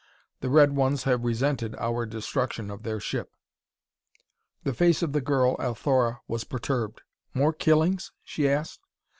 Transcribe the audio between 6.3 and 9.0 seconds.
perturbed. "More killings?" she asked.